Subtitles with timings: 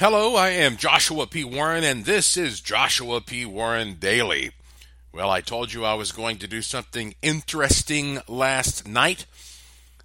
[0.00, 1.42] Hello, I am Joshua P.
[1.42, 3.44] Warren, and this is Joshua P.
[3.44, 4.52] Warren Daily.
[5.12, 9.26] Well, I told you I was going to do something interesting last night,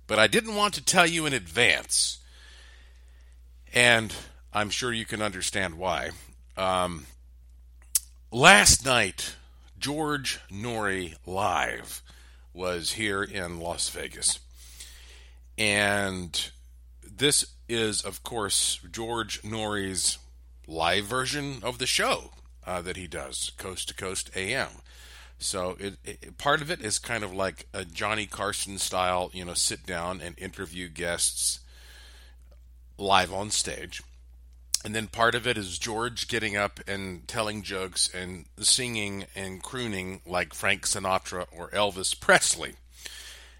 [0.07, 2.17] but I didn't want to tell you in advance.
[3.71, 4.15] And
[4.51, 6.09] I'm sure you can understand why.
[6.57, 7.05] Um,
[8.31, 9.35] last night,
[9.77, 12.01] George Noory Live
[12.51, 14.39] was here in Las Vegas.
[15.55, 16.49] And
[17.17, 20.17] this is, of course, George Noory's
[20.67, 22.31] live version of the show
[22.65, 24.69] uh, that he does, Coast to Coast AM.
[25.37, 29.43] So it, it, part of it is kind of like a Johnny Carson style, you
[29.43, 31.59] know, sit down and interview guests
[32.97, 34.01] live on stage.
[34.85, 39.63] And then part of it is George getting up and telling jokes and singing and
[39.63, 42.75] crooning like Frank Sinatra or Elvis Presley.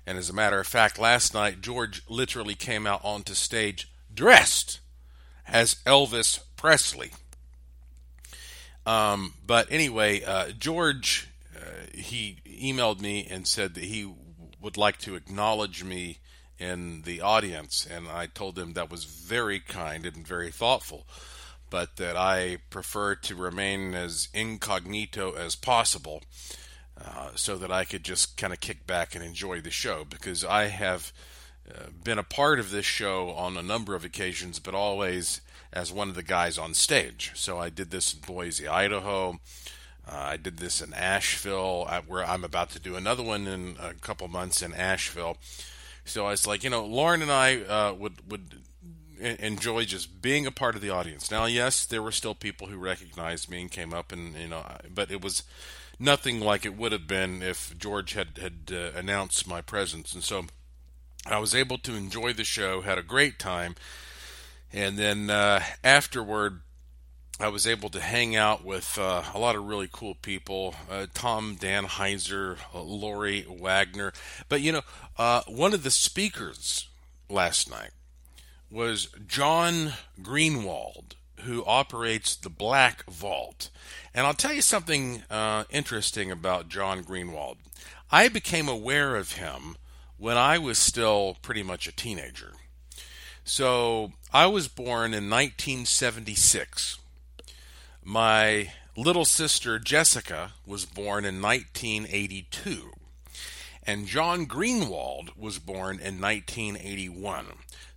[0.06, 4.80] And as a matter of fact, last night George literally came out onto stage dressed
[5.48, 7.12] as Elvis Presley.
[8.86, 14.12] Um, but anyway, uh, George, uh, he emailed me and said that he
[14.62, 16.20] would like to acknowledge me
[16.60, 21.06] in the audience, and I told him that was very kind and very thoughtful,
[21.70, 26.22] but that I prefer to remain as incognito as possible.
[27.06, 30.46] Uh, so that I could just kind of kick back and enjoy the show because
[30.46, 31.12] I have
[31.70, 35.42] uh, been a part of this show on a number of occasions, but always
[35.74, 37.32] as one of the guys on stage.
[37.36, 39.40] So I did this in Boise, Idaho.
[40.08, 43.94] Uh, I did this in Asheville, where I'm about to do another one in a
[43.96, 45.38] couple months in Asheville.
[46.06, 48.62] So I was like, you know, Lauren and I uh, would would
[49.20, 51.32] enjoy just being a part of the audience.
[51.32, 54.66] Now, yes, there were still people who recognized me and came up, and you know,
[54.94, 55.44] but it was
[56.04, 60.24] nothing like it would have been if George had had uh, announced my presence, and
[60.24, 60.46] so
[61.26, 63.76] I was able to enjoy the show, had a great time,
[64.72, 66.62] and then uh, afterward.
[67.40, 71.08] I was able to hang out with uh, a lot of really cool people uh,
[71.16, 74.14] Tom Danheiser, uh, Lori Wagner.
[74.50, 74.82] But you know,
[75.18, 76.90] uh, one of the speakers
[77.30, 77.90] last night
[78.70, 83.70] was John Greenwald, who operates the Black Vault.
[84.14, 87.58] And I'll tell you something uh, interesting about John Greenwald.
[88.12, 89.76] I became aware of him
[90.18, 92.54] when I was still pretty much a teenager.
[93.44, 96.98] So I was born in 1976.
[98.04, 102.92] My little sister Jessica was born in 1982.
[103.86, 107.46] And John Greenwald was born in 1981.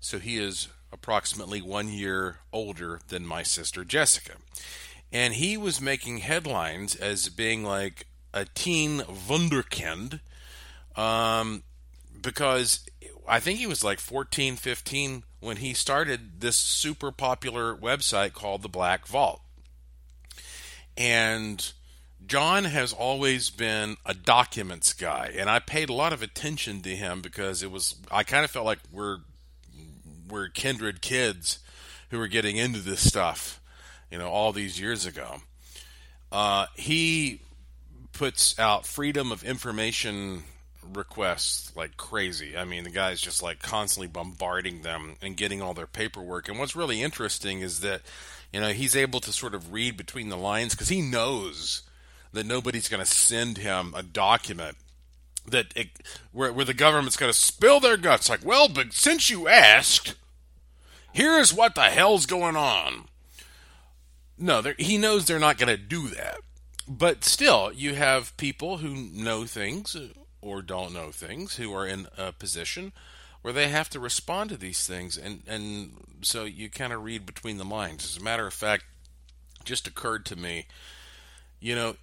[0.00, 4.32] So he is approximately one year older than my sister Jessica.
[5.12, 10.20] And he was making headlines as being like a teen wunderkind
[10.96, 11.62] um,
[12.20, 12.86] because
[13.28, 18.62] I think he was like 14, 15 when he started this super popular website called
[18.62, 19.40] the Black Vault.
[20.96, 21.72] And
[22.26, 26.96] John has always been a documents guy, and I paid a lot of attention to
[26.96, 29.18] him because it was I kind of felt like we're
[30.28, 31.58] we're kindred kids
[32.10, 33.60] who were getting into this stuff,
[34.10, 35.36] you know, all these years ago.
[36.30, 37.40] Uh, he
[38.12, 40.42] puts out freedom of information
[40.94, 42.56] requests like crazy.
[42.56, 46.48] I mean, the guy's just like constantly bombarding them and getting all their paperwork.
[46.48, 48.02] And what's really interesting is that,
[48.52, 51.82] you know, he's able to sort of read between the lines because he knows
[52.32, 54.76] that nobody's going to send him a document
[55.50, 55.88] that it,
[56.32, 58.28] where, where the government's going to spill their guts.
[58.28, 60.14] Like, well, but since you asked,
[61.12, 63.06] here's what the hell's going on.
[64.38, 66.38] No, he knows they're not going to do that.
[66.88, 69.96] But still, you have people who know things
[70.40, 72.92] or don't know things who are in a position
[73.42, 75.16] where they have to respond to these things.
[75.16, 75.92] And, and
[76.22, 78.04] so you kind of read between the lines.
[78.04, 78.84] As a matter of fact,
[79.64, 80.66] just occurred to me,
[81.60, 81.96] you know,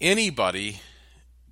[0.00, 0.80] anybody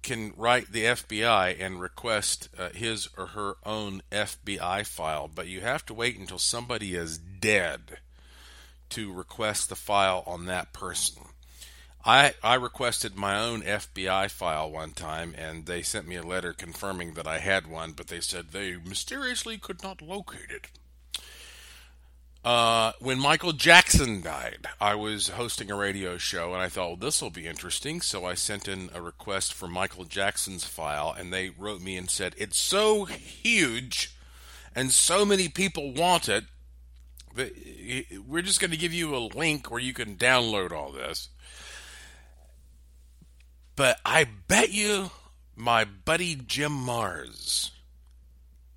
[0.05, 5.63] can write the FBI and request uh, his or her own FBI file, but you
[5.63, 7.99] have to wait until somebody is dead
[8.91, 11.25] to request the file on that person.
[12.05, 16.53] I, I requested my own FBI file one time, and they sent me a letter
[16.53, 20.67] confirming that I had one, but they said they mysteriously could not locate it.
[22.45, 26.97] Uh, when Michael Jackson died, I was hosting a radio show and I thought, well,
[26.97, 28.03] this will be interesting.
[28.03, 32.11] So I sent in a request for Michael Jackson's file and they wrote me and
[32.11, 34.15] said, it's so huge
[34.77, 36.45] and so many people want it
[37.35, 37.53] that
[38.29, 41.31] we're just going to give you a link where you can download all this.
[43.75, 45.11] But I bet you
[45.57, 47.71] my buddy Jim Marrs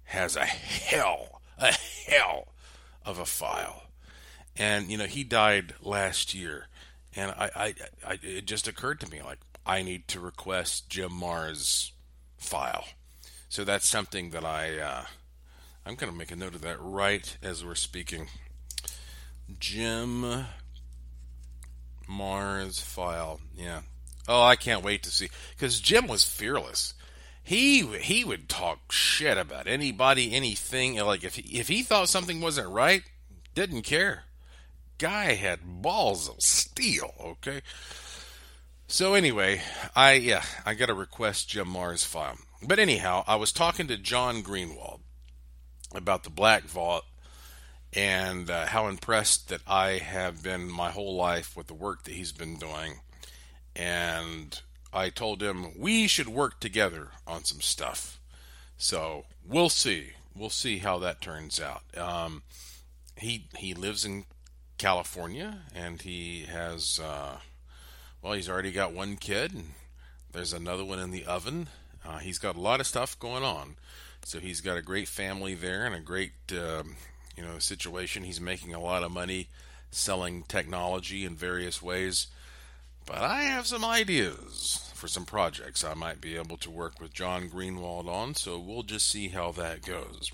[0.06, 1.74] has a hell, a
[2.08, 2.48] hell
[3.08, 3.84] of a file.
[4.58, 6.68] and you know he died last year,
[7.16, 7.74] and I, I,
[8.06, 11.92] I it just occurred to me like I need to request Jim Marrs
[12.38, 12.86] file.
[13.50, 15.06] So that's something that I uh,
[15.86, 18.28] I'm going to make a note of that right as we're speaking.
[19.60, 20.46] Jim
[22.10, 23.40] Marrs file.
[23.56, 23.82] Yeah.
[24.28, 26.94] Oh, I can't wait to see because Jim was fearless.
[27.48, 30.98] He he would talk shit about anybody, anything.
[30.98, 33.04] Like if he, if he thought something wasn't right,
[33.56, 34.26] didn't care.
[34.98, 37.14] Guy had balls of steel.
[37.20, 37.62] Okay.
[38.90, 39.62] So anyway,
[39.96, 42.38] I yeah, I got to request Jim Marrs file.
[42.62, 45.00] But anyhow, I was talking to John Greenwald
[45.96, 47.06] about the Black Vault
[47.94, 52.14] and uh, how impressed that I have been my whole life with the work that
[52.14, 53.00] he's been doing.
[53.74, 54.62] And
[54.98, 58.20] I told him we should work together on some stuff.
[58.78, 60.14] So we'll see.
[60.36, 61.84] We'll see how that turns out.
[61.96, 62.42] Um,
[63.16, 64.26] he he lives in
[64.80, 67.38] California and he has uh,
[68.22, 69.70] well he's already got one kid and
[70.32, 71.68] there's another one in the oven.
[72.04, 73.76] Uh, he's got a lot of stuff going on.
[74.26, 76.96] So he's got a great family there and a great um,
[77.36, 78.24] you know situation.
[78.24, 79.50] He's making a lot of money
[79.92, 82.28] selling technology in various ways.
[83.08, 87.14] But I have some ideas for some projects I might be able to work with
[87.14, 90.30] John Greenwald on, so we'll just see how that goes.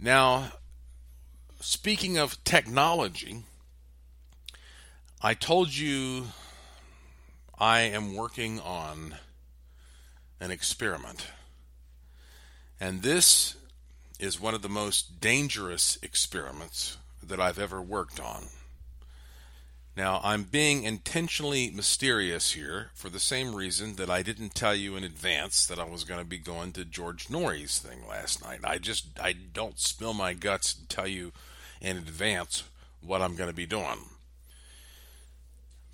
[0.00, 0.52] Now,
[1.60, 3.44] speaking of technology,
[5.22, 6.26] I told you
[7.56, 9.14] I am working on
[10.40, 11.28] an experiment.
[12.80, 13.54] And this
[14.18, 18.46] is one of the most dangerous experiments that I've ever worked on.
[19.96, 24.96] Now, I'm being intentionally mysterious here for the same reason that I didn't tell you
[24.96, 28.60] in advance that I was going to be going to George Noory's thing last night.
[28.64, 31.32] I just I don't spill my guts and tell you
[31.80, 32.64] in advance
[33.02, 33.98] what I'm going to be doing.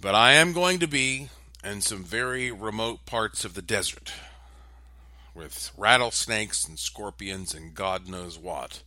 [0.00, 1.28] But I am going to be
[1.62, 4.12] in some very remote parts of the desert
[5.34, 8.82] with rattlesnakes and scorpions and God knows what.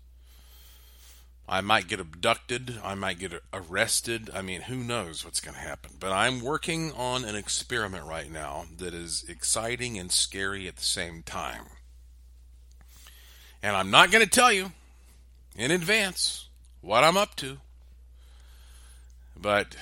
[1.47, 2.79] I might get abducted.
[2.83, 4.29] I might get arrested.
[4.33, 5.91] I mean, who knows what's going to happen.
[5.99, 10.83] But I'm working on an experiment right now that is exciting and scary at the
[10.83, 11.65] same time.
[13.61, 14.71] And I'm not going to tell you
[15.55, 16.47] in advance
[16.81, 17.57] what I'm up to.
[19.35, 19.75] But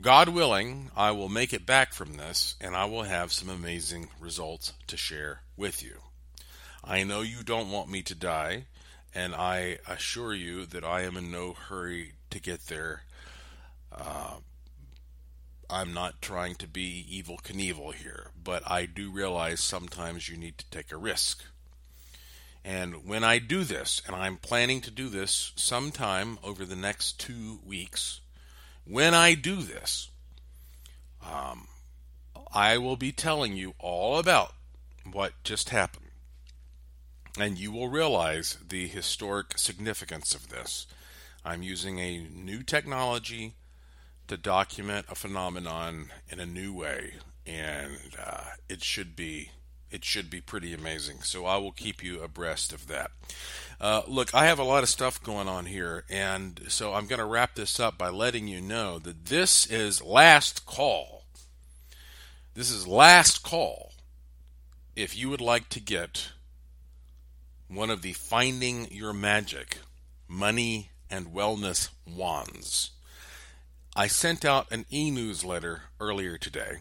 [0.00, 4.08] God willing, I will make it back from this and I will have some amazing
[4.20, 5.96] results to share with you.
[6.82, 8.66] I know you don't want me to die,
[9.14, 13.02] and I assure you that I am in no hurry to get there.
[13.92, 14.38] Uh,
[15.70, 20.58] I'm not trying to be Evel Knievel here, but I do realize sometimes you need
[20.58, 21.44] to take a risk.
[22.64, 27.20] And when I do this, and I'm planning to do this sometime over the next
[27.20, 28.20] two weeks,
[28.86, 30.10] when I do this,
[31.22, 31.68] um,
[32.52, 34.54] I will be telling you all about
[35.10, 36.03] what just happened.
[37.38, 40.86] And you will realize the historic significance of this.
[41.44, 43.54] I'm using a new technology
[44.28, 47.14] to document a phenomenon in a new way,
[47.46, 49.50] and uh, it should be
[49.90, 51.20] it should be pretty amazing.
[51.22, 53.12] So I will keep you abreast of that.
[53.80, 57.20] Uh, look, I have a lot of stuff going on here, and so I'm going
[57.20, 61.22] to wrap this up by letting you know that this is last call.
[62.54, 63.92] This is last call.
[64.96, 66.30] If you would like to get
[67.74, 69.78] one of the Finding Your Magic
[70.28, 72.90] money and wellness wands,
[73.96, 76.78] I sent out an e newsletter earlier today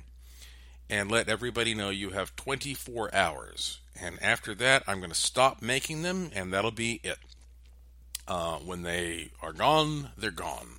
[0.90, 3.80] and let everybody know you have 24 hours.
[4.00, 7.20] And after that, I'm going to stop making them, and that'll be it.
[8.28, 10.78] Uh, when they are gone, they're gone.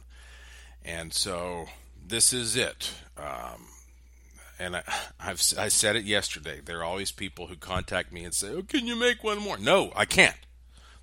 [0.85, 1.66] And so
[2.06, 2.92] this is it.
[3.16, 3.66] Um,
[4.59, 4.83] and I,
[5.19, 6.61] have I said it yesterday.
[6.65, 9.59] There are always people who contact me and say, "Oh, can you make one more?"
[9.59, 10.37] No, I can't.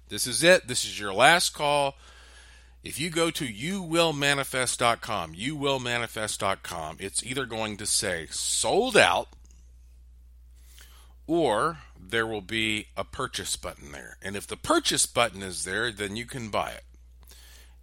[0.10, 0.67] This is it.
[0.67, 1.96] This is your last call.
[2.84, 9.29] If you go to youwillmanifest.com, youwillmanifest.com, it's either going to say sold out
[11.27, 14.17] or there will be a purchase button there.
[14.22, 16.84] And if the purchase button is there, then you can buy it.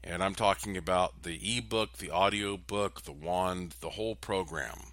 [0.02, 4.92] And I'm talking about the ebook, the audio book, the wand, the whole program.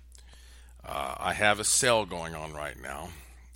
[0.86, 3.10] Uh, I have a sale going on right now.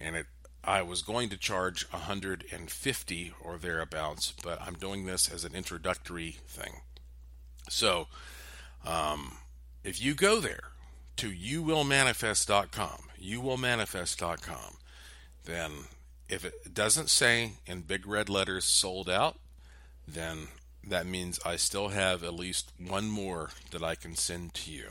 [0.00, 0.26] And it
[0.66, 6.38] I was going to charge 150 or thereabouts, but I'm doing this as an introductory
[6.48, 6.80] thing.
[7.68, 8.06] So,
[8.86, 9.38] um,
[9.82, 10.70] if you go there
[11.16, 14.76] to youwillmanifest.com, youwillmanifest.com,
[15.44, 15.70] then
[16.30, 19.36] if it doesn't say in big red letters sold out,
[20.08, 20.48] then
[20.88, 24.86] that means I still have at least one more that I can send to you.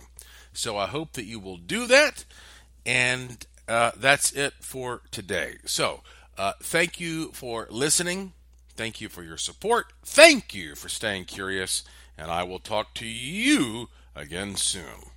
[0.54, 2.26] So I hope that you will do that.
[2.86, 5.56] And uh, that's it for today.
[5.66, 6.02] So
[6.38, 8.34] uh, thank you for listening.
[8.76, 9.94] Thank you for your support.
[10.04, 11.84] Thank you for staying curious.
[12.18, 15.13] And I will talk to you again soon.